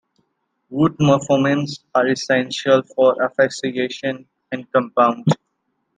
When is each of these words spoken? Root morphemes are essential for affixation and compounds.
Root 0.71 0.97
morphemes 0.97 1.81
are 1.93 2.07
essential 2.07 2.81
for 2.95 3.21
affixation 3.23 4.25
and 4.51 4.65
compounds. 4.71 5.27